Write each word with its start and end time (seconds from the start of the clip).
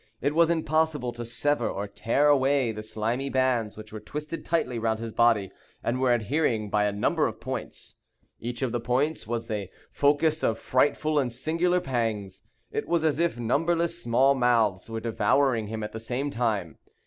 It 0.19 0.33
was 0.33 0.49
impossible 0.49 1.13
to 1.13 1.23
sever 1.23 1.69
or 1.69 1.87
tear 1.87 2.27
away 2.27 2.71
the 2.71 2.81
slimy 2.81 3.29
bands 3.29 3.77
which 3.77 3.93
were 3.93 3.99
twisted 3.99 4.43
tightly 4.43 4.79
round 4.79 4.97
his 4.99 5.11
body, 5.11 5.51
and 5.83 6.01
were 6.01 6.11
adhering 6.11 6.71
by 6.71 6.85
a 6.85 6.91
number 6.91 7.27
of 7.27 7.39
points. 7.39 7.97
Each 8.39 8.63
of 8.63 8.71
the 8.71 8.79
points 8.79 9.27
was 9.27 9.47
the 9.47 9.69
focus 9.91 10.41
of 10.41 10.57
frightful 10.57 11.19
and 11.19 11.31
singular 11.31 11.79
pangs. 11.81 12.41
It 12.71 12.87
was 12.87 13.03
as 13.03 13.19
if 13.19 13.39
numberless 13.39 14.01
small 14.01 14.33
mouths 14.33 14.89
were 14.89 15.01
devouring 15.01 15.67
him 15.67 15.83
at 15.83 15.91
the 15.91 15.99
same 15.99 16.31
time. 16.31 16.79